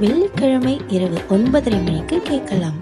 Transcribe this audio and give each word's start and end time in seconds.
வெள்ளிக்கிழமை 0.00 0.80
இரவு 0.88 1.18
ஒன்பதரை 1.30 1.84
மணிக்கு 1.84 2.22
கேட்கலாம். 2.22 2.78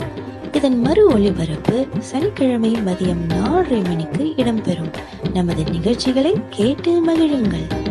இதன் 0.53 0.81
மறு 0.81 1.07
ஒளிபரப்பு 1.07 1.87
சனிக்கிழமை 1.99 2.75
மதியம் 2.75 3.23
நாலரை 3.29 3.83
மணிக்கு 3.83 4.25
இடம்பெறும். 4.37 4.93
நமது 5.33 5.65
நிகழ்ச்சிகளை 5.65 6.35
கேட்டு 6.51 7.07
மகிழுங்கள். 7.07 7.85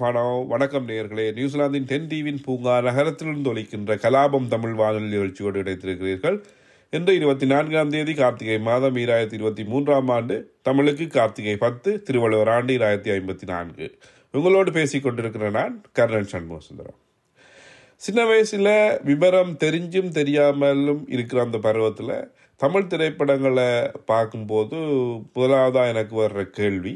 ஃபானோ. 0.00 0.46
வணக்கம் 0.46 0.88
நேயர்களே. 0.88 1.32
நியூசிலாந்தின் 1.32 1.84
தென் 1.84 2.06
தீவின் 2.06 2.40
பூங்கா 2.44 2.80
நகரத்திலிருந்து 2.80 3.54
ஒலிக்கின்ற 3.54 3.94
கலாபம் 3.94 4.48
தமிழ் 4.48 4.72
வானொலி 4.72 5.04
நிகழ்ச்சியோடு 5.04 5.62
இணைத்திருக்கிறீர்கள். 5.62 6.42
இன்று 6.90 7.14
இருபத்தி 7.14 7.46
நான்காம் 7.46 7.90
தேதி 7.90 8.14
கார்த்திகை 8.14 8.58
மாதம் 8.58 8.96
ஈராயிரத்தி 8.96 9.32
இருபத்தி 9.32 9.64
மூன்றாம் 9.64 10.08
ஆண்டு. 10.08 10.50
தமிழுக்கு 10.62 11.06
கார்த்திகை 11.06 11.56
பத்து 11.56 12.02
திருவள்ளுவர் 12.02 12.48
ஆண்டு 12.48 12.74
ஈராயிரத்தி 12.74 13.08
ஐம்பத்தி 13.08 13.46
நான்கு. 13.46 13.98
உங்களோடு 14.36 14.70
பேசி 14.72 15.00
கொண்டிருக்கிற 15.00 15.50
நான் 15.50 15.74
கர்ணன் 15.92 16.32
சண்முகசுந்தரம் 16.32 17.00
சின்ன 17.96 18.20
வயசில் 18.24 18.70
விவரம் 19.04 19.52
தெரிஞ்சும் 19.64 20.10
தெரியாமலும் 20.18 21.02
இருக்கிற 21.08 21.42
அந்த 21.42 21.58
பருவத்தில் 21.58 22.16
தமிழ் 22.60 22.86
திரைப்படங்களை 22.86 23.68
பார்க்கும்போது 24.06 24.76
முதலாவதாக 25.34 25.88
எனக்கு 25.88 26.14
வர்ற 26.22 26.42
கேள்வி 26.58 26.94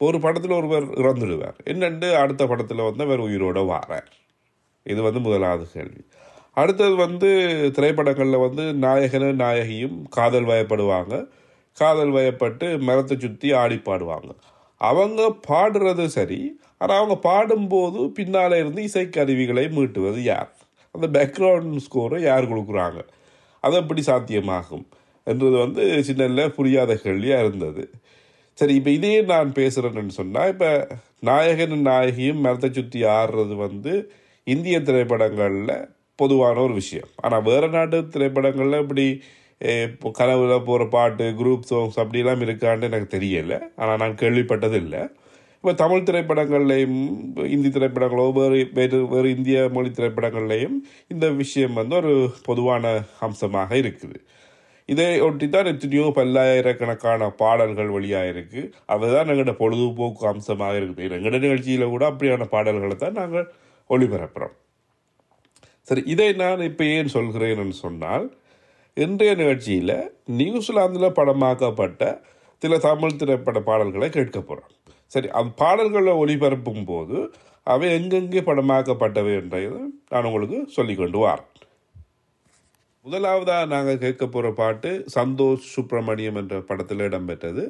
ஒரு 0.00 0.18
படத்தில் 0.20 0.50
ஒருவர் 0.50 0.86
இறந்துடுவார். 1.00 1.58
என்னண்டு 1.64 2.08
அடுத்த 2.14 2.46
படத்தில் 2.46 2.86
வந்து 2.88 3.04
அவர் 3.04 3.20
உயிரோட 3.20 3.58
வாரார்? 3.66 4.08
இது 4.86 5.00
வந்து 5.02 5.20
முதலாவது 5.20 5.64
கேள்வி. 5.72 6.02
அடுத்தது 6.52 6.94
வந்து 6.94 7.28
திரைப்படங்களில் 7.72 8.44
வந்து 8.46 8.64
நாயகனும் 8.86 9.38
நாயகியும் 9.38 9.98
காதல் 10.10 10.44
வயப்படுவாங்க. 10.44 11.14
காதல் 11.76 12.12
வயப்பட்டு 12.12 12.66
மரத்தை 12.80 13.16
சுற்றி 13.18 13.48
ஆடி 13.52 13.78
பாடுவாங்க 13.84 14.32
அவங்க 14.80 15.22
பாடுறது 15.48 16.04
சரி 16.18 16.40
ஆனால் 16.82 16.98
அவங்க 17.00 17.16
பாடும்போது 17.28 18.00
பின்னால் 18.18 18.56
இருந்து 18.58 18.82
இசைக்கருவிகளை 18.88 19.64
மீட்டுவது 19.76 20.20
யார்? 20.22 20.50
அந்த 20.94 21.06
பேக்ரவுண்ட் 21.16 21.82
ஸ்கோரை 21.86 22.18
யார் 22.22 22.50
கொடுக்குறாங்க? 22.52 23.00
அது 23.64 23.76
எப்படி 23.76 24.02
சாத்தியமாகும் 24.06 24.86
என்றது 25.26 25.56
வந்து 25.64 25.82
சின்ன 26.08 26.46
புரியாத 26.48 26.94
கேள்வியாக 27.04 27.44
இருந்தது. 27.44 27.84
சரி 28.58 28.74
இப்போ 28.78 28.90
இதே 28.90 29.12
நான் 29.32 29.50
பேசுகிறேன்னு 29.52 30.18
சொன்னால் 30.20 30.50
இப்போ 30.54 30.70
நாயகன் 31.28 31.86
நாயகியும் 31.90 32.42
மரத்தை 32.44 32.70
சுற்றி 32.70 33.00
ஆடுறது 33.18 33.54
வந்து 33.66 33.92
இந்திய 34.46 34.76
திரைப்படங்களில் 34.80 35.74
பொதுவான 36.18 36.60
ஒரு 36.60 36.74
விஷயம். 36.74 37.10
ஆனால் 37.16 37.42
வேறு 37.42 37.68
நாட்டு 37.68 37.98
திரைப்படங்களில் 38.14 38.82
இப்படி 38.84 39.06
இப்போ 39.60 40.10
கனவுல 40.18 40.54
போகிற 40.68 40.82
பாட்டு 40.94 41.24
குரூப் 41.40 41.66
சாங்ஸ் 41.70 41.98
அப்படிலாம் 42.02 42.44
இருக்கான்னு 42.46 42.88
எனக்கு 42.90 43.08
தெரியல. 43.16 43.54
ஆனால் 43.80 44.00
நான் 44.02 44.20
கேள்விப்பட்டது 44.22 44.76
இல்லை 44.82 45.02
இப்போ 45.64 45.72
தமிழ் 45.80 46.06
திரைப்படங்கள்லையும் 46.08 46.98
இந்தி 47.54 47.70
திரைப்படங்களோ 47.72 48.24
வேறு 48.38 48.58
வேறு 48.78 48.98
வேறு 49.10 49.28
இந்திய 49.36 49.56
மொழி 49.76 49.90
திரைப்படங்கள்லையும் 49.98 50.76
இந்த 51.12 51.26
விஷயம் 51.40 51.74
வந்து 51.80 51.94
ஒரு 52.00 52.14
பொதுவான 52.46 52.92
அம்சமாக 53.26 53.74
இருக்குது. 53.82 54.16
இதை 54.88 55.08
ஒட்டி 55.26 55.46
தான் 55.48 55.70
எத்தனையோ 55.72 56.06
பல்லாயிரக்கணக்கான 56.18 57.28
பாடல்கள் 57.42 57.90
வெளியாக 57.96 58.30
இருக்குது 58.32 58.70
அதுதான் 58.94 59.28
எங்களோட 59.32 59.54
பொழுதுபோக்கு 59.60 60.24
அம்சமாக 60.32 60.78
இருக்குது. 60.80 61.12
எங்களோட 61.18 61.40
நிகழ்ச்சியில் 61.46 61.92
கூட 61.94 62.04
அப்படியான 62.12 62.48
பாடல்களை 62.54 62.96
தான் 63.04 63.18
நாங்கள் 63.20 63.46
ஒளிபரப்புகிறோம் 63.90 64.56
சரி 65.88 66.02
இதை 66.14 66.30
நான் 66.42 66.68
இப்போ 66.70 66.84
ஏன் 66.96 67.14
சொல்கிறேன்னு 67.16 67.76
சொன்னால் 67.84 68.26
இன்றைய 68.96 69.32
நிகழ்ச்சியில் 69.40 69.96
நியூசிலாந்தில் 70.38 71.16
படமாக்கப்பட்ட 71.18 72.02
சில 72.62 72.78
தமிழ் 72.86 73.18
திரைப்பட 73.20 73.58
பாடல்களை 73.68 74.08
கேட்க 74.16 74.38
போகிறோம் 74.40 74.72
சரி 75.12 75.28
அந்த 75.38 75.52
பாடல்களை 75.62 76.12
ஒளிபரப்பும் 76.22 76.84
போது 76.84 77.18
அவை 77.66 77.86
எங்கெங்கே 77.98 78.42
படமாக்கப்பட்டவை 78.48 79.32
என்றதை 79.40 79.68
நான் 80.12 80.26
உங்களுக்கு 80.30 80.58
சொல்லி 80.76 80.94
கொண்டு 80.94 81.18
வரேன். 81.24 81.46
முதலாவதாக 83.04 83.70
நாங்கள் 83.74 84.02
கேட்க 84.04 84.24
போகிற 84.26 84.50
பாட்டு 84.60 84.90
சந்தோஷ் 85.16 85.70
சுப்பிரமணியம் 85.74 86.38
என்ற 86.42 86.56
படத்தில் 86.70 87.06
இடம்பெற்றது. 87.08 87.64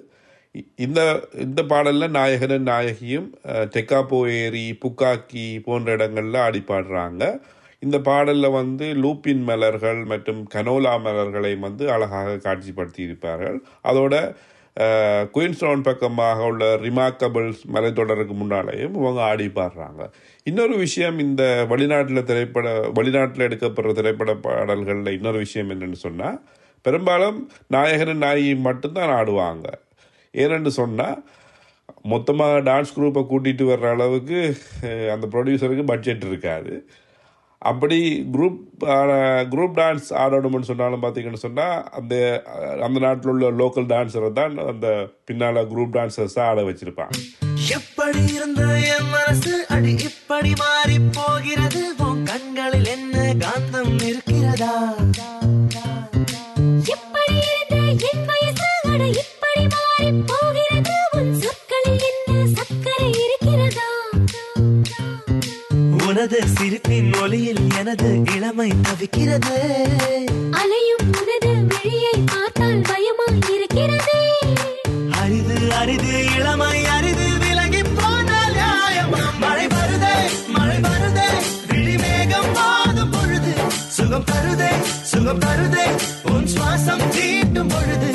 இந்த 0.87 1.01
இந்த 1.45 1.61
பாடலில் 1.73 2.15
நாயகனும் 2.19 2.69
நாயகியும் 2.73 3.29
டெக்காப்போ 3.75 4.19
ஏரி 4.41 4.67
புக்காக்கி 4.85 5.47
போன்ற 5.69 5.93
இடங்களில் 5.99 6.39
ஆடி 6.47 6.63
பாடுறாங்க 6.71 7.25
இந்த 7.83 7.97
பாடலில் 8.09 8.57
வந்து 8.61 8.87
லூப்பின் 9.03 9.43
மலர்கள் 9.51 10.01
மற்றும் 10.13 10.41
கனோலா 10.55 10.95
மலர்களை 11.07 11.53
வந்து 11.67 11.85
அழகாக 11.97 12.39
காட்சிப்படுத்தி 12.47 13.03
இருப்பார்கள். 13.09 13.59
அதோட 13.91 14.15
குயின்ஸ்டோன் 14.77 15.31
குயின்ஸ்டவுன் 15.35 15.85
பக்கமாக 15.89 16.45
உள்ள 16.51 16.65
ரிமார்க்கபிள்ஸ் 16.85 17.63
மலைத்தொடருக்கு 17.75 18.35
முன்னாலேயும் 18.43 18.95
இவங்க 19.01 19.21
ஆடி 19.31 19.47
பாடுறாங்க. 19.57 20.03
இன்னொரு 20.51 20.75
விஷயம் 20.85 21.19
இந்த 21.25 21.43
வெளிநாட்டில் 21.73 22.27
திரைப்பட 22.31 22.67
வெளிநாட்டில் 22.99 23.47
எடுக்கப்படுற 23.49 23.93
திரைப்பட 23.99 24.35
பாடல்களில் 24.47 25.17
இன்னொரு 25.19 25.39
விஷயம் 25.45 25.71
என்னன்னு 25.75 25.99
சொன்னால் 26.07 26.39
பெரும்பாலும் 26.85 27.39
நாயகனும் 27.75 28.25
நாயகியும் 28.27 28.67
மட்டும்தான் 28.69 29.15
ஆடுவாங்க. 29.19 29.67
ஏனென்று 30.35 30.73
சொன்னால் 30.81 31.19
மொத்தமாக 32.13 32.61
டான்ஸ் 32.71 32.97
குரூப்பை 32.97 33.23
கூட்டிகிட்டு 33.33 33.65
வர்ற 33.73 33.87
அளவுக்கு 33.97 34.41
அந்த 35.15 35.25
ப்ரொடியூசருக்கு 35.35 35.85
பட்ஜெட் 35.93 36.27
இருக்காது. 36.31 36.75
அப்படி 37.69 37.97
குரூப் 38.35 38.61
குரூப் 39.53 39.75
டான்ஸ் 39.79 40.07
ஆடணும்னு 40.23 40.69
சொன்னாலும் 40.69 41.03
பார்த்தீங்கன்னு 41.03 41.43
சொன்னால் 41.45 41.83
அந்த 41.99 42.15
அந்த 42.87 42.99
நாட்டில் 43.05 43.33
உள்ள 43.33 43.51
லோக்கல் 43.61 43.89
டான்ஸரை 43.93 44.31
தான் 44.39 44.55
அந்த 44.73 44.89
பின்னால் 45.29 45.61
குரூப் 45.73 45.95
டான்சர்ஸாக 45.97 46.49
ஆட 46.51 46.63
வச்சிருப்பாங்க. 46.69 47.17
எப்படி 47.79 48.23
இருந்த 48.37 48.63
என் 48.95 49.11
மனசு 49.17 49.53
அடி 49.77 49.93
இப்படி 50.09 50.53
மாறி 50.63 50.99
போகிறது? 51.19 51.83
உன் 52.07 52.25
கண்களில் 52.31 52.91
என்ன 52.97 53.35
காந்தம் 53.45 53.95
இருக்கிறதா? 54.11 54.75
உனது 66.23 66.41
சிரிப்பின் 66.55 67.15
ஒளியில் 67.23 67.61
எனது 67.79 68.09
இளமை 68.35 68.67
தவிக்கிறது. 68.87 69.55
அலையும் 70.61 71.07
உனது 71.21 71.53
விழியை 71.71 72.17
பார்த்தால் 72.33 72.83
பயமாய் 72.89 73.39
இருக்கிறதே. 73.55 74.19
அரிது 75.21 75.57
அரிது 75.75 76.13
இளமை 76.39 76.77
அரிது 76.97 77.29
விலகி 77.45 77.83
போனால் 77.97 78.55
நியாயமா. 78.59 79.23
மழை 79.45 79.67
வருதே 79.75 80.15
மழை 80.57 80.79
வருதே 80.89 81.29
விழி 81.71 81.97
மேகம் 81.97 82.51
மாதும் 82.59 83.11
பொழுது. 83.11 83.55
சுகம் 83.97 84.29
தருதே 84.33 84.73
சுகம் 85.13 85.43
தருதே 85.47 85.87
உன் 86.35 86.49
சுவாசம் 86.55 87.07
தீட்டும் 87.17 87.73
பொழுது. 87.75 88.11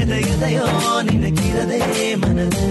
எதை 0.00 0.22
எதையோ 0.34 0.68
நினைக்கிறதே 1.10 1.82
மனது. 2.24 2.64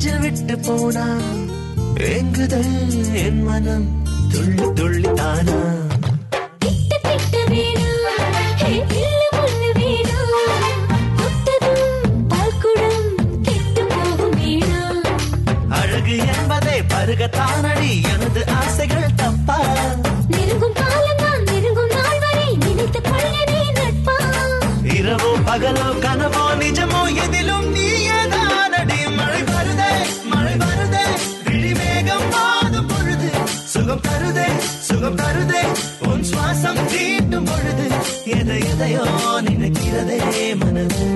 நெஞ்சில் 0.00 0.20
விட்டு 0.20 0.54
போனா 0.58 1.04
ஏங்குதல் 2.08 2.74
என் 3.22 3.40
மனம் 3.42 3.86
துள்ளி 4.32 4.66
துள்ளி 4.72 5.10
தானா? 5.12 5.56
எதை 38.78 38.88
எதையோ 38.88 39.04
நினைக்கிறதே 39.46 40.18
மனது 40.54 41.06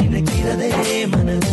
நினைக்கிறதே 0.00 0.70
மனது. 1.08 1.52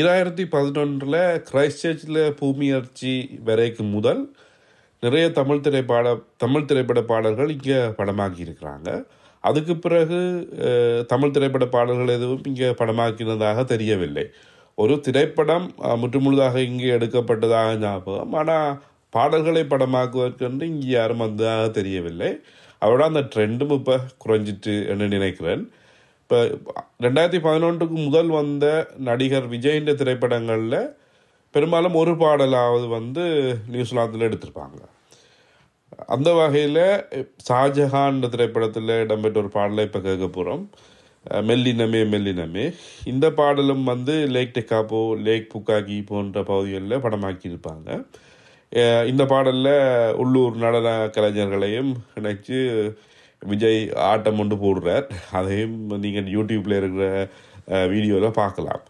ஈராயிரத்தி 0.00 0.44
பதினொன்றில் 0.50 1.22
கிரைஸ்ட் 1.48 1.82
சர்ச்சில் 1.82 2.34
பூமியர்ச்சி 2.40 3.40
வரைக்கும் 3.44 3.88
முதல் 3.88 4.34
நிறைய 5.00 5.30
தமிழ் 5.30 5.60
திரைப்பாட 5.60 6.18
தமிழ் 6.36 6.64
திரைப்பட 6.64 7.02
பாடல்கள் 7.02 7.50
இங்கே 7.50 7.80
படமாக்கி 7.98 8.40
இருக்கிறாங்க. 8.46 9.04
அதுக்கு 9.48 9.74
பிறகு 9.84 10.18
தமிழ் 11.12 11.34
திரைப்பட 11.34 11.66
பாடல்கள் 11.74 12.16
எதுவும் 12.18 12.46
இங்கே 12.50 12.68
படமாக்கினதாக 12.80 13.64
தெரியவில்லை. 13.72 14.24
ஒரு 14.82 14.94
திரைப்படம் 15.06 15.66
முற்றுமுழுதாக 16.02 16.56
இங்கே 16.68 16.90
எடுக்கப்பட்டதாக 16.96 17.70
ஞாபகம். 17.84 18.34
ஆனால் 18.40 18.68
பாடல்களை 19.16 19.62
படமாக்குவதற்கென்று 19.72 20.66
இங்கே 20.72 20.90
யாரும் 20.98 21.24
வந்ததாக 21.24 21.64
தெரியவில்லை. 21.78 22.30
அவரோட 22.84 23.04
அந்த 23.10 23.22
ட்ரெண்டும் 23.32 23.74
இப்போ 23.78 23.96
குறைஞ்சிட்டு 24.24 24.74
என்று 24.92 25.06
நினைக்கிறேன். 25.16 25.64
இப்போ 26.22 26.38
ரெண்டாயிரத்தி 27.04 27.40
பதினொன்றுக்கு 27.46 27.96
முதல் 28.06 28.30
வந்த 28.38 28.66
நடிகர் 29.08 29.46
விஜயின் 29.54 29.90
திரைப்படங்களில் 30.02 30.80
பெரும்பாலும் 31.54 31.98
ஒரு 32.00 32.12
பாடலாவது 32.22 32.86
வந்து 32.98 33.22
நியூசிலாந்தில் 33.74 34.26
எடுத்திருப்பாங்க. 34.28 34.80
அந்த 36.14 36.30
வகையில் 36.40 36.84
ஷாஜஹான் 37.48 38.20
திரைப்படத்தில் 38.32 38.92
இடம்பெற்ற 39.04 39.40
ஒரு 39.42 39.50
பாடலை 39.56 39.84
இப்போ 39.88 40.00
கேட்க 40.06 40.26
போகிறோம் 40.36 40.64
மெல்லினமே 41.48 42.00
மெல்லினமே. 42.12 42.64
இந்த 43.12 43.26
பாடலும் 43.38 43.84
வந்து 43.92 44.14
லேக் 44.34 44.54
டெக்காப்போ 44.58 45.00
லேக் 45.26 45.50
புக்காகி 45.54 45.96
போன்ற 46.10 46.42
பகுதிகளில் 46.50 47.02
படமாக்கியிருப்பாங்க. 47.04 47.88
இந்த 49.10 49.22
பாடலில் 49.32 49.74
உள்ளூர் 50.22 50.56
நடன 50.64 50.88
கலைஞர்களையும் 51.16 51.92
இணைச்சு 52.18 52.58
விஜய் 53.42 53.82
ஆட்டம் 54.10 54.40
கொண்டு 54.40 54.56
போடுறார். 54.64 55.06
அதையும் 55.38 55.76
நீங்கள் 56.04 56.32
யூடியூப்பில் 56.36 56.78
இருக்கிற 56.80 57.06
வீடியோவில் 57.92 58.38
பார்க்கலாம். 58.40 58.82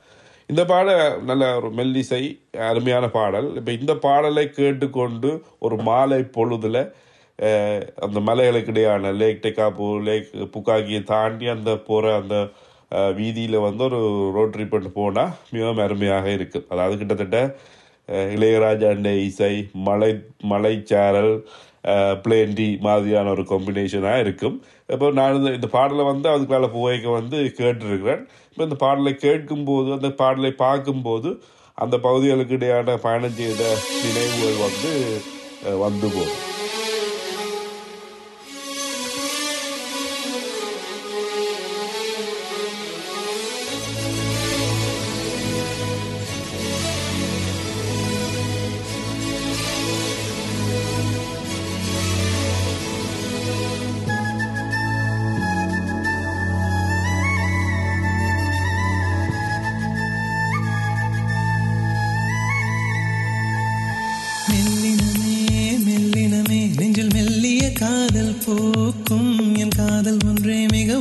இந்த 0.50 0.62
பாட 0.70 0.88
நல்ல 1.28 1.44
ஒரு 1.58 1.68
மெல்லிசை 1.78 2.22
அருமையான 2.68 3.04
பாடல். 3.16 3.48
இப்போ 3.58 3.72
இந்த 3.78 3.92
பாடலை 4.04 4.44
கேட்டுக்கொண்டு 4.58 5.30
ஒரு 5.66 5.76
மாலை 5.88 6.20
பொழுதில் 6.36 6.82
அந்த 8.04 8.18
மலைகளுக்கு 8.28 8.72
இடையான 8.74 9.12
லேக் 9.20 9.44
டெக்காப்பூ 9.44 9.86
லேக் 10.08 10.30
புக்காகியை 10.54 11.00
தாண்டி 11.12 11.46
அந்த 11.54 11.70
போகிற 11.88 12.14
அந்த 12.20 12.36
வீதியில் 13.18 13.64
வந்து 13.66 13.82
ஒரு 13.88 14.00
ரோட் 14.36 14.54
ட்ரிப் 14.54 14.74
பண்ணி 14.74 14.90
போனால் 14.92 15.34
மிகவும் 15.52 15.82
அருமையாக 15.84 16.26
இருக்குது 16.38 16.66
அதாவது 16.72 16.96
கிட்டத்தட்ட 16.98 17.38
இளையராஜாண்ட 18.34 19.10
இசை 19.26 19.54
மலை 19.88 20.12
மலைச்சாரல் 20.50 21.34
பிளேண்டி 22.24 22.68
மாதிரியான 22.86 23.30
ஒரு 23.30 23.44
காம்பினேஷனாக 23.50 24.22
இருக்கும். 24.24 24.56
இப்போ 24.94 25.06
நான் 25.18 25.36
இந்த 25.38 25.50
இந்த 25.58 25.70
பாடலை 25.76 26.04
வந்து 26.12 26.28
அதுக்கு 26.32 26.54
மேலே 26.54 26.68
புகைக்க 26.76 27.08
வந்து 27.20 27.38
கேட்டிருக்கிறேன். 27.60 28.22
இப்போ 28.50 28.62
இந்த 28.68 28.78
பாடலை 28.84 29.14
கேட்கும்போது 29.26 29.90
அந்த 29.98 30.10
பாடலை 30.22 30.52
பார்க்கும்போது 30.66 31.32
அந்த 31.74 31.98
பகுதிகளுக்கு 32.06 32.56
இடையான 32.58 32.96
பயணம் 33.06 33.38
செய்த 33.40 33.62
நினைவுகள் 34.04 34.62
வந்து 34.66 34.92
வந்து 35.84 36.06
போகும். 36.16 36.49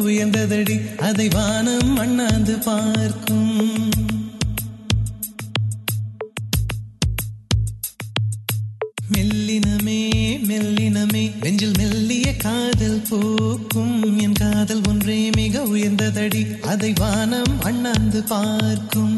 உயர்ந்ததடி 0.07 0.75
அதை 0.97 1.27
வானம் 1.27 1.91
மண்ணாந்து 1.97 2.55
பார்க்கும். 2.65 3.47
மெல்லினமே 9.13 10.01
மெல்லினமே 10.49 11.23
நெஞ்சில் 11.41 11.75
மெல்லிய 11.77 12.35
காதல் 12.35 13.01
போக்கும். 13.09 14.17
என் 14.19 14.33
காதல் 14.33 14.81
ஒன்றே 14.87 15.29
மிக 15.35 15.63
உயர்ந்ததடி 15.65 16.43
அதை 16.73 16.93
வானம் 16.95 17.55
அண்ணாந்து 17.61 18.23
பார்க்கும். 18.23 19.08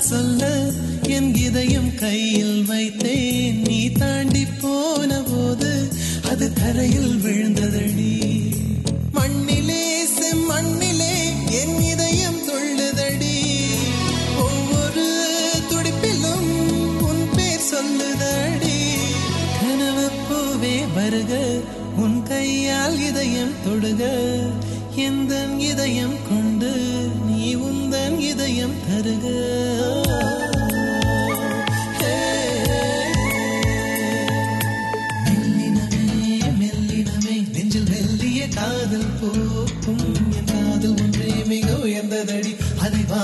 சொல்ல 0.00 0.42
என் 1.08 1.34
இதயம் 1.36 1.94
கையில் 1.94 2.64
வைத்தேன். 2.64 3.58
நீ 3.66 3.88
தாண்டி 3.92 4.46
போன 4.60 5.20
போது 5.22 5.70
அது 6.30 6.52
தரையில் 6.52 7.16
விழுந்ததடி 7.16 8.12
மண்ணிலே 9.12 9.82
செம்மண்ணிலே 10.16 11.14
என் 11.60 11.76
இதயம் 11.84 12.40
துள்ளுதடி 12.48 13.36
ஒவ்வொரு 14.38 15.06
துடிப்பிலும் 15.70 16.50
உன் 17.08 17.24
பேர் 17.36 17.68
சொல்லுதடி 17.70 18.78
கனவு 19.60 20.06
பூவே 20.28 20.76
வருக 20.94 21.32
உன் 21.96 22.22
கையால் 22.22 22.98
இதயம் 23.00 23.56
தொடுக. 23.66 24.02
எந்த 25.02 25.34
இதயம் 25.70 26.16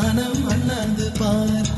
மனம் 0.06 0.48
அண்ணாந்து 0.48 1.12
பார். 1.18 1.75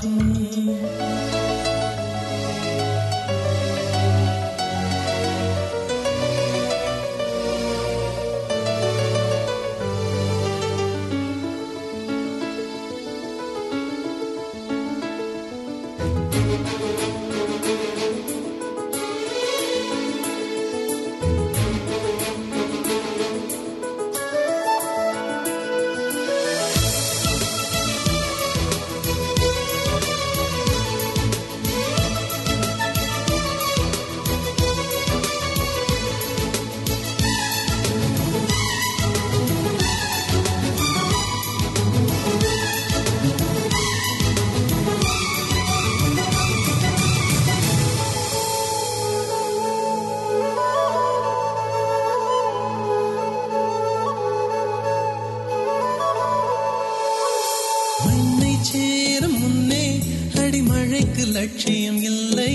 லட்சியம் 61.39 62.03
இல்லை. 62.03 62.55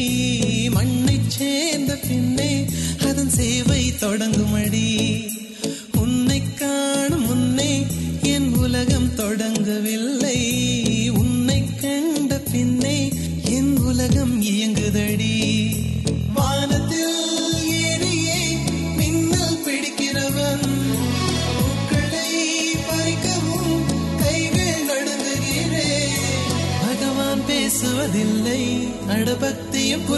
மண்ணை 0.70 1.20
சேர்ந்த 1.28 1.96
பின்னே 2.08 2.66
அதன் 3.08 3.30
சேவை 3.30 3.96
தொடங்கும் 3.96 4.54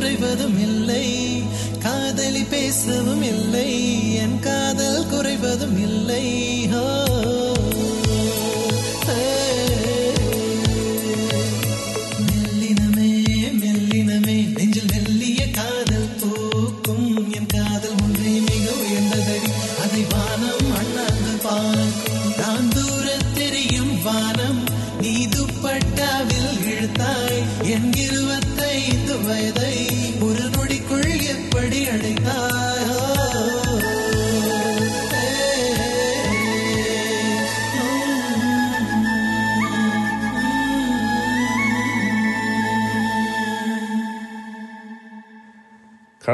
குறைவதும் 0.05 0.57
இல்லை. 0.59 0.74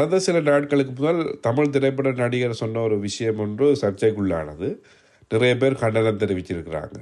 கடந்த 0.01 0.19
சில 0.25 0.37
நாட்களுக்கு 0.47 0.93
முதல் 0.99 1.19
தமிழ் 1.45 1.73
திரைப்பட 1.73 2.09
நடிகர் 2.19 2.61
சொன்ன 2.61 2.81
ஒரு 2.87 2.95
விஷயம் 2.99 3.41
ஒன்று 3.43 3.65
சர்ச்சைக்குள்ளானது. 3.81 4.67
நிறைய 5.33 5.53
பேர் 5.61 5.75
கண்டனம் 5.81 6.21
தெரிவிச்சிருக்கிறாங்க. 6.23 6.97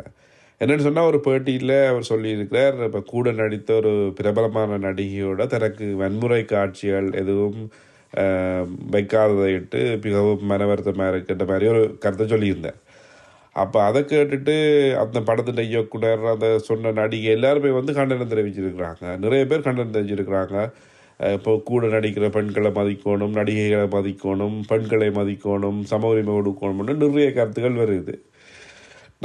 என்னென்னு 0.61 0.85
சொன்னால் 0.87 1.07
ஒரு 1.11 1.19
பேட்டியில் 1.27 1.75
அவர் 1.91 2.09
சொல்லியிருக்கிறார் 2.09 2.79
இப்போ 2.87 3.01
கூட 3.13 3.31
நடித்த 3.39 3.69
ஒரு 3.81 3.93
பிரபலமான 4.17 4.79
நடிகையோட 4.87 5.47
தனக்கு 5.53 5.87
வன்முறை 6.01 6.41
காட்சிகள் 6.51 7.07
எதுவும் 7.21 7.61
வைக்காததையிட்டு 8.95 9.81
மிகவும் 10.07 10.43
மனவருத்தமாக 10.51 11.13
இருக்கின்ற 11.13 11.47
மாதிரி 11.53 11.71
ஒரு 11.75 11.85
கருத்தை 12.05 12.27
சொல்லியிருந்தார். 12.35 12.79
அப்போ 13.63 13.79
அதை 13.87 14.03
கேட்டுட்டு 14.13 14.57
அந்த 15.05 15.19
படத்தின் 15.31 15.65
இயக்குனர் 15.69 16.29
அந்த 16.35 16.49
சொன்ன 16.69 16.95
நடிகை 17.01 17.31
எல்லாருமே 17.37 17.73
வந்து 17.79 17.97
கண்டனம் 18.01 18.35
தெரிவிச்சிருக்கிறாங்க. 18.35 19.17
நிறைய 19.25 19.43
பேர் 19.53 19.67
கண்டனம் 19.69 19.95
தெரிவிச்சிருக்கிறாங்க. 19.97 20.57
இப்போ 21.35 21.51
கூட 21.69 21.85
நடிக்கிற 21.93 22.25
பெண்களை 22.35 22.69
மதிக்கணும் 22.79 23.33
நடிகைகளை 23.39 23.87
மதிக்கணும் 23.95 24.57
பெண்களை 24.69 25.09
மதிக்கணும் 25.19 25.79
சம 25.91 26.09
உரிமை 26.13 26.33
கொடுக்கணும்னு 26.35 26.93
நிறைய 27.03 27.29
கருத்துக்கள் 27.37 27.81
வருது. 27.83 28.15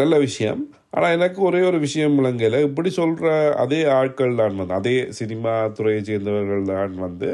நல்ல 0.01 0.15
விஷயம். 0.27 0.63
ஆனால் 0.97 1.15
எனக்கு 1.17 1.41
ஒரே 1.49 1.61
ஒரு 1.71 1.79
விஷயம் 1.87 2.17
விளங்கல. 2.21 2.61
இப்படி 2.69 2.91
சொல்கிற 3.01 3.29
அதே 3.65 3.81
ஆட்கள் 3.99 4.39
தான் 4.41 4.59
வந்து 4.63 4.77
அதே 4.81 4.97
சினிமா 5.19 5.53
துறையை 5.79 6.01
சேர்ந்தவர்கள் 6.11 6.71
தான் 6.73 6.95
வந்து 7.07 7.31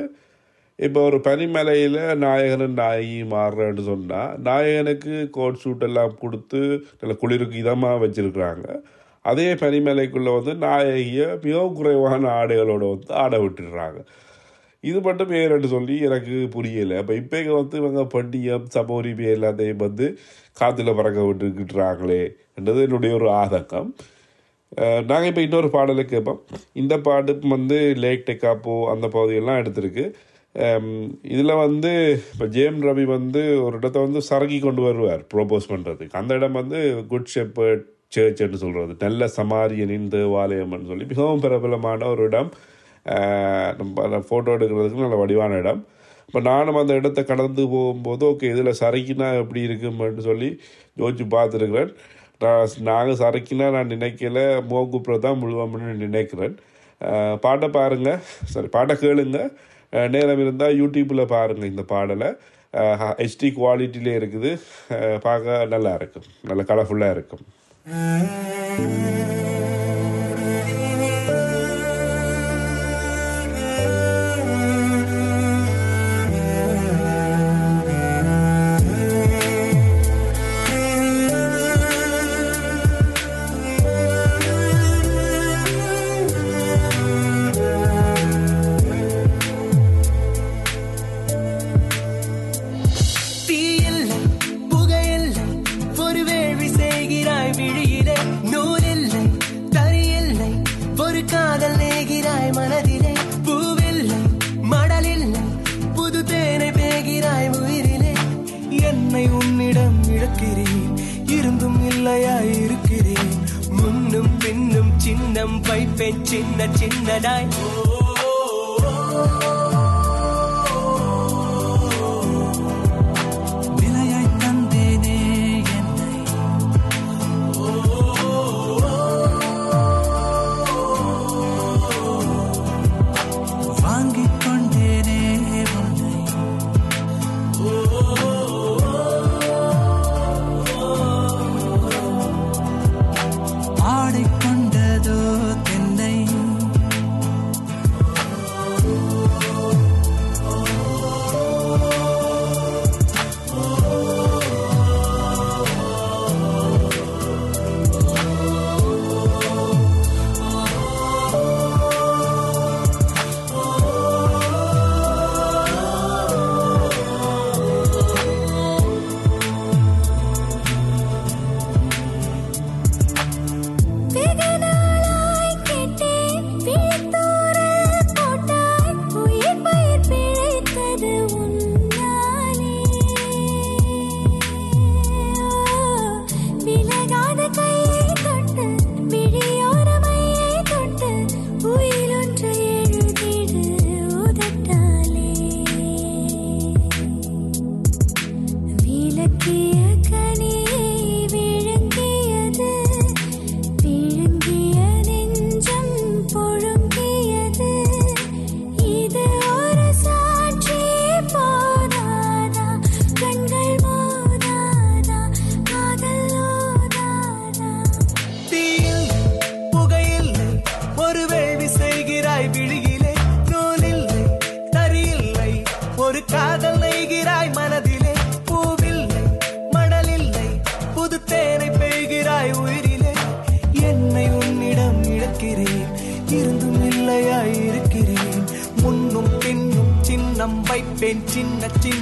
இப்போ 0.78 1.00
ஒரு 1.08 1.18
பனிமலையில் 1.26 1.98
நாயகனும் 2.24 2.78
நாயகி 2.82 3.18
மாறுறேன்னு 3.34 3.82
சொன்னால் 3.90 4.30
நாயகனுக்கு 4.46 5.14
கோட் 5.36 5.60
சூட் 5.62 5.84
எல்லாம் 5.88 6.14
கொடுத்து 6.22 6.60
நல்ல 7.00 7.14
குளிருக்கு 7.22 7.56
இதமாக 7.64 7.98
வச்சுருக்குறாங்க. 8.04 8.66
அதே 9.24 9.48
பனிமலைக்குள்ளே 9.62 10.32
வந்து 10.38 10.54
நாயகியை 10.66 11.26
மிகவும் 11.44 11.76
குறைவான 11.78 12.22
ஆடைகளோடு 12.40 12.86
வந்து 12.92 13.12
ஆட 13.22 13.34
விட்டுடுறாங்க. 13.44 14.00
இது 14.88 14.98
மட்டும் 15.06 15.30
பேரன்னு 15.32 15.68
சொல்லி 15.74 15.96
எனக்கு 16.08 16.36
புரியலை. 16.54 16.94
அப்போ 17.00 17.14
இப்போ 17.22 17.38
வந்து 17.58 17.76
இவங்க 17.82 18.02
பண்டியம் 18.14 18.64
சமோரிமை 18.76 19.26
எல்லாத்தையும் 19.36 19.84
வந்து 19.86 20.06
காற்றுல 20.60 20.94
பறக்க 21.00 21.26
விட்டுக்கிட்டுறாங்களே 21.28 22.22
என்றது 22.58 22.80
என்னுடைய 22.86 23.12
ஒரு 23.18 23.28
ஆதங்கம். 23.42 23.90
நாங்கள் 25.10 25.30
இப்போ 25.30 25.42
இன்னொரு 25.46 25.68
பாடலை 25.76 26.02
கேட்போம். 26.14 26.40
இந்த 26.80 26.94
பாட்டு 27.06 27.32
வந்து 27.54 27.78
லேக் 28.04 28.26
டெக்காப்போ 28.28 28.74
அந்த 28.94 29.06
பகுதியெல்லாம் 29.16 29.60
எடுத்திருக்கு. 29.62 30.04
இதில் 31.34 31.60
வந்து 31.64 31.90
இப்போ 32.32 32.46
ஜேம் 32.56 32.78
ரவி 32.86 33.04
வந்து 33.16 33.42
ஒரு 33.64 33.74
இடத்த 33.80 33.96
வந்து 34.06 34.20
சரகி 34.30 34.58
கொண்டு 34.64 34.82
வருவார் 34.86 35.22
ப்ரோபோஸ் 35.32 35.70
பண்ணுறதுக்கு 35.72 36.18
அந்த 36.20 36.38
இடம் 36.38 36.58
வந்து 36.60 36.78
குட் 37.12 37.32
ஷெப்பர்ட் 37.34 37.84
சர்ச்னு 38.16 38.60
சொல்கிறது 38.64 38.94
நல்ல 39.04 39.28
சமாரியனின் 39.38 40.08
தேவாலயம்னு 40.14 40.90
சொல்லி 40.92 41.06
மிகவும் 41.12 41.42
பிரபலமான 41.44 42.08
ஒரு 42.14 42.24
இடம். 42.30 42.50
ஃபோட்டோ 44.28 44.50
எடுக்கிறதுக்கு 44.56 45.04
நல்ல 45.06 45.18
வடிவான 45.22 45.58
இடம். 45.62 45.82
இப்போ 46.28 46.40
நானும் 46.50 46.80
அந்த 46.80 46.92
இடத்த 47.00 47.20
கடந்து 47.30 47.62
போகும்போது 47.74 48.24
ஓகே 48.30 48.50
இதில் 48.54 48.78
சரக்கினா 48.80 49.28
எப்படி 49.42 49.60
இருக்குமென்னு 49.68 50.24
சொல்லி 50.30 50.50
யோசிச்சு 51.00 51.26
பார்த்துருக்குறேன். 51.36 51.92
நான் 52.42 52.76
நாங்கள் 52.88 53.18
சரக்கினா 53.22 53.66
நான் 53.76 53.92
நினைக்கல 53.94 54.38
மோகுப்புறம் 54.72 55.24
தான் 55.26 55.40
முழுவம்னு 55.40 55.96
நினைக்கிறேன். 56.06 56.54
பாட்டை 57.44 57.68
பாருங்கள் 57.78 58.22
சாரி 58.52 58.70
பாட்டை 58.76 58.94
கேளுங்க. 59.02 59.40
நேரம் 60.14 60.42
இருந்தால் 60.44 60.78
யூடியூப்பில் 60.80 61.30
பாருங்கள் 61.34 61.70
இந்த 61.72 61.84
பாடலை. 61.92 62.30
ஹெச்டி 63.20 63.48
குவாலிட்டியிலே 63.58 64.12
இருக்குது. 64.20 64.50
பார்க்க 65.26 65.64
நல்லா 65.74 65.92
இருக்கும். 66.00 66.26
நல்ல 66.50 66.62
கலர்ஃபுல்லாக 66.70 67.16
இருக்கும். 67.16 67.44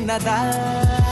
சின்ன 0.08 1.07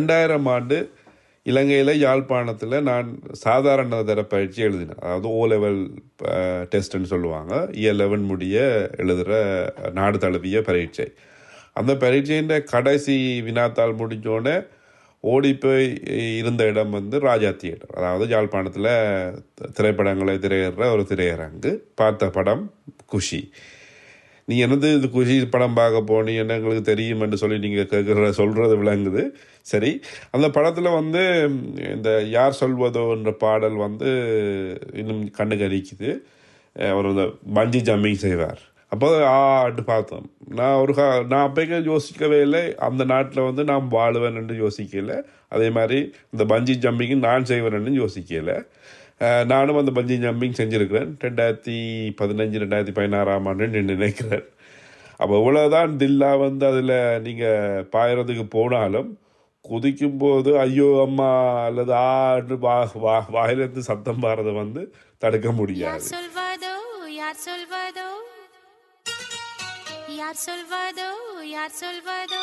ரெண்டாயிரம் 0.00 0.48
ஆண்டு 0.48 0.78
இலங்கையில் 1.42 1.92
யாழ்ப்பாணத்தில் 1.98 2.74
நான் 2.82 3.08
சாதாரண 3.32 4.02
தர 4.02 4.22
பயிற்சி 4.22 4.62
எழுதினேன். 4.62 5.00
அதாவது 5.00 5.28
ஓ 5.28 5.46
லெவல் 5.46 5.80
டெஸ்ட்னு 6.72 7.08
சொல்லுவாங்க. 7.12 7.54
இயர் 7.72 7.98
லெவன் 8.02 8.22
முடிய 8.22 8.56
எழுதுகிற 8.96 9.38
நாடு 9.92 10.18
தழுவிய 10.18 10.60
பரீட்சை. 10.62 11.06
அந்த 11.72 11.92
பரீட்சையின் 11.94 12.52
கடைசி 12.64 13.42
வினாத்தால் 13.46 13.98
முடிஞ்சோடனே 14.00 14.66
ஓடி 15.20 15.54
போய் 15.54 15.86
இருந்த 16.36 16.66
இடம் 16.66 16.90
வந்து 16.90 17.18
ராஜா 17.18 17.50
தியேட்டர். 17.50 17.94
அதாவது 17.98 18.26
யாழ்ப்பாணத்தில் 18.28 18.92
திரைப்படங்களை 19.72 20.34
திரையிடுற 20.34 20.86
ஒரு 20.92 21.06
திரையரங்கு. 21.08 21.72
பார்த்த 21.94 22.30
படம் 22.30 22.74
குஷி. 23.06 23.52
நீ 24.50 24.64
என்னது 24.64 24.96
இது 24.96 25.10
குஷி 25.10 25.46
படம் 25.46 25.74
பார்க்க 25.74 26.08
போனீ 26.10 26.36
என்ன 26.36 26.54
எங்களுக்கு 26.54 26.82
தெரியும் 26.82 27.20
என்று 27.20 27.36
சொல்லி 27.36 27.58
நீங்கள் 27.58 27.90
கேட்குற 27.92 28.30
சொல்கிறது 28.30 28.74
விளங்குது. 28.82 29.22
சரி 29.62 30.00
அந்த 30.30 30.50
படத்தில் 30.50 30.96
வந்து 30.98 31.22
இந்த 31.94 32.22
யார் 32.30 32.58
சொல்வதோ 32.60 33.16
என்ற 33.16 33.32
பாடல் 33.32 33.76
வந்து 33.76 34.10
இன்னும் 34.94 35.30
கண்ணுக்கு 35.30 35.68
அரிக்குது. 35.68 36.10
அவர் 36.90 37.08
இந்த 37.08 37.24
பஞ்சி 37.54 37.80
ஜம்பிங் 37.82 38.22
செய்வார். 38.26 38.60
அப்போ 38.88 39.08
ஆட்டு 39.28 39.82
பார்த்தோம். 39.84 40.30
நான் 40.48 40.80
ஒரு 40.80 40.94
கா 40.94 41.24
நான் 41.28 41.48
அப்போக்கே 41.48 41.82
யோசிக்கவே 41.84 42.40
இல்லை. 42.40 42.74
அந்த 42.88 43.04
நாட்டில் 43.04 43.48
வந்து 43.48 43.64
நான் 43.64 43.88
வாழுவேன் 43.90 44.34
என்று 44.34 44.56
யோசிக்கலை. 44.64 45.18
அதே 45.48 45.70
மாதிரி 45.70 45.98
இந்த 46.30 46.44
பஞ்சி 46.54 46.74
ஜம்பிங்கு 46.78 47.16
நான் 47.18 47.44
செய்வேன் 47.44 47.72
என்று 47.72 47.92
அஹ் 48.02 48.64
நானும் 49.52 49.78
அந்த 49.80 49.92
பஞ்சி 49.96 50.14
ஜம்பிங் 50.24 50.58
செஞ்சுருக்கிறேன். 50.58 51.10
ரெண்டாயிரத்தி 51.24 51.76
பதினஞ்சு 52.20 52.60
ரெண்டாயிரத்தி 52.62 52.94
பதினாறாம் 52.98 53.48
ஆண்டுன்னு 53.50 53.82
நினைக்கிறேன். 53.94 54.46
அப்போ 55.22 55.34
இவ்வளோதான் 55.40 55.96
தில்லா 56.02 56.30
வந்து 56.44 56.64
அதில் 56.70 56.94
நீங்கள் 57.26 57.84
பாயறதுக்கு 57.94 58.44
போனாலும் 58.56 59.10
குதிக்கும்போது 59.64 60.50
ஐயோ 60.64 60.88
அம்மா 61.06 61.28
அல்லது 61.66 61.92
ஆண்டு 61.94 62.56
வா 62.64 62.76
வா 63.04 63.16
வாயிலிருந்து 63.36 63.82
சத்தம் 63.88 64.22
பாடுறதை 64.22 64.54
வந்து 64.62 64.82
தடுக்க 65.22 65.48
முடியாது. 65.60 66.04
சொல்வதோ 66.14 66.74
யார் 67.20 67.40
சொல்வதோ 67.48 68.08
யார் 70.20 70.40
சொல்வதோ 70.46 71.10
யார் 71.56 71.76
சொல்வதோ 71.82 72.42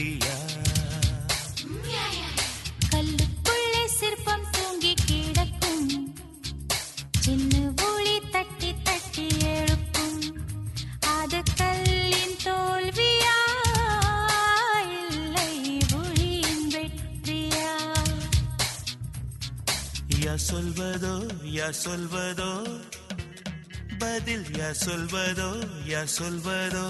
வெற்றியா 0.00 0.36
கல்லுக்குள்ளே 2.92 3.82
சிற்பம் 3.86 4.44
தூங்கி 4.50 4.92
கிடக்கும். 5.06 5.88
சின்ன 7.18 7.72
ஒளி 7.86 8.20
தட்டி 8.30 8.70
தட்டி 8.82 9.26
எழுப்பும். 9.40 10.22
அது 11.16 11.40
கல்லின் 11.56 12.36
தோல்வியா? 12.44 13.36
இல்லை 14.98 15.52
ஒளியின் 16.00 16.66
வெற்றியா? 16.74 17.74
யா 20.24 20.36
சொல்வதோ 20.48 21.14
யா 21.58 21.68
சொல்வதோ? 21.84 22.52
பதில் 23.98 24.48
யா 24.60 24.70
சொல்வதோ 24.86 25.50
யா 25.92 26.02
சொல்வதோ? 26.18 26.86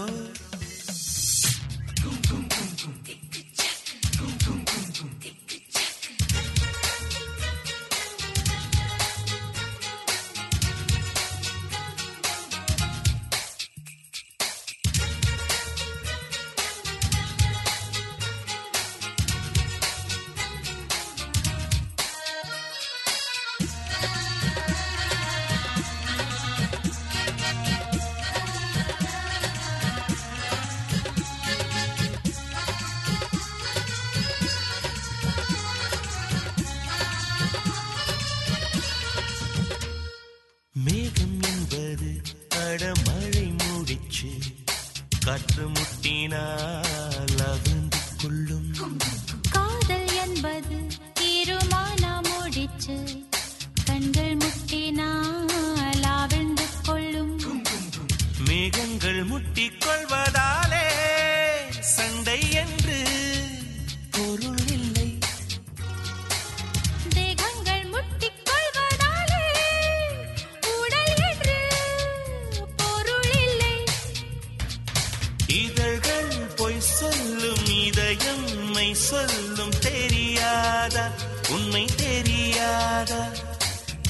சொல்லும் 79.11 79.75
தெரியாதா? 79.83 81.05
உண்மை 81.51 81.85
தெரியாதா? 81.97 83.21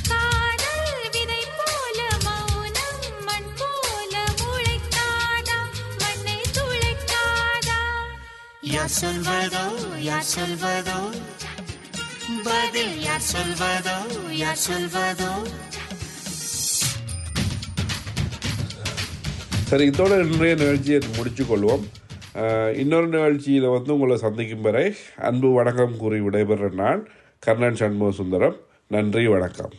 காதல் 0.09 0.83
விதை 1.15 1.43
போல 1.59 1.99
மௌனம் 2.25 2.99
மண் 3.27 3.51
போல 3.61 4.13
முளைக்காதா 4.41 5.59
மண்ணை 6.03 6.39
துளைக்காதா? 6.57 7.79
யார் 8.71 8.95
சொல்வதோ 9.01 9.65
யார் 10.01 10.31
சொல்வதோ? 10.31 10.99
பதில் 12.45 12.95
யார் 13.03 13.27
சொல்வதோ 13.31 13.97
யார் 14.35 14.63
சொல்வதோ? 14.67 15.33
சரி 19.69 19.85
இதோட 19.87 20.13
இன்றைய 20.25 20.55
நிகழ்ச்சியை 20.57 21.01
முடிச்சு 21.17 21.45
கொள்வோம் 21.45 21.83
அஹ், 21.83 22.00
இன்னொரு 22.77 23.07
நிகழ்ச்சியில் 23.07 23.69
வந்து 23.69 23.93
உங்களை 23.93 24.17
சந்திக்கும் 24.17 24.61
வரை 24.61 24.95
அன்பு 25.17 25.53
வணக்கம் 25.53 25.97
கூறி 25.97 26.21
விடைபெற 26.21 26.73
நான் 26.73 27.09
கர்ணன் 27.39 27.75
சண்முக 27.75 28.13
சுந்தரம் 28.13 28.57
நன்றி 28.89 29.27
வணக்கம். 29.27 29.75